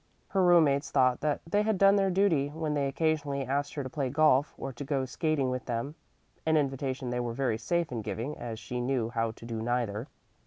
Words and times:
Her 0.29 0.43
room 0.43 0.63
mates 0.63 0.89
thought 0.89 1.19
that 1.19 1.41
they 1.45 1.61
had 1.61 1.77
done 1.77 1.95
their 1.95 2.09
duty 2.09 2.47
when 2.49 2.73
they 2.73 2.87
occasionally 2.87 3.45
asked 3.45 3.75
her 3.75 3.83
to 3.83 3.89
play 3.91 4.09
golf 4.09 4.55
or 4.57 4.71
go 4.73 5.05
skating 5.05 5.51
with 5.51 5.65
them 5.65 5.93
(an 6.43 6.57
invitation 6.57 7.11
they 7.11 7.19
were 7.19 7.33
very 7.33 7.59
safe 7.59 7.91
in 7.91 8.01
giving, 8.01 8.35
as 8.35 8.57
she 8.57 8.81
knew 8.81 9.11
how 9.11 9.29
to 9.29 9.45
do 9.45 9.61
neither). 9.61 10.07